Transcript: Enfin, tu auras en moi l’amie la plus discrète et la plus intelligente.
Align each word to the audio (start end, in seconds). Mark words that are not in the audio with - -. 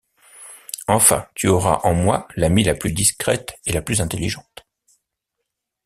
Enfin, 0.87 1.27
tu 1.35 1.47
auras 1.47 1.81
en 1.83 1.93
moi 1.93 2.27
l’amie 2.35 2.63
la 2.63 2.73
plus 2.73 2.91
discrète 2.91 3.59
et 3.67 3.71
la 3.71 3.83
plus 3.83 4.01
intelligente. 4.01 4.65